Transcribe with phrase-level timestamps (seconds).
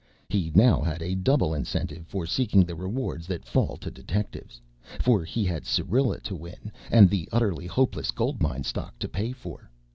[0.29, 4.59] He now had a double incentive for seeking the rewards that fall to detectives,
[4.99, 9.31] for he had Syrilla to win and the Utterly Hopeless Gold Mine stock to pay
[9.31, 9.69] for.